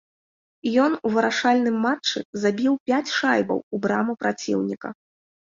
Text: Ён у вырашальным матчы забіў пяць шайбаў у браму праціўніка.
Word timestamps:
Ён 0.85 0.95
у 1.09 1.11
вырашальным 1.15 1.77
матчы 1.83 2.23
забіў 2.47 2.73
пяць 2.89 3.13
шайбаў 3.19 3.59
у 3.67 3.83
браму 3.87 4.19
праціўніка. 4.27 4.89